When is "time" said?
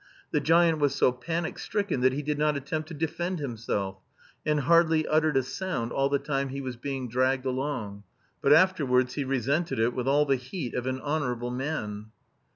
6.17-6.49